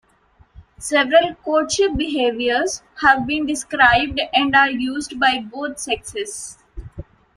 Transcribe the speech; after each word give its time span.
Several 0.79 1.35
courtship 1.43 1.91
behaviors 1.95 2.81
have 3.03 3.27
been 3.27 3.45
described 3.45 4.19
and 4.33 4.55
are 4.55 4.71
used 4.71 5.19
by 5.19 5.37
both 5.37 5.77
sexes. 5.77 6.57